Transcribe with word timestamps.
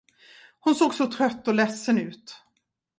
Hon 0.59 0.75
såg 0.75 0.93
så 0.93 1.07
trött 1.11 1.47
och 1.47 1.53
ledsen 1.53 1.97
ut. 1.97 2.43